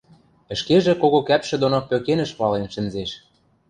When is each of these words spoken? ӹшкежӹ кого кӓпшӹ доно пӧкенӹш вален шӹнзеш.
ӹшкежӹ 0.53 0.93
кого 1.01 1.19
кӓпшӹ 1.29 1.55
доно 1.63 1.79
пӧкенӹш 1.89 2.31
вален 2.39 2.67
шӹнзеш. 2.73 3.11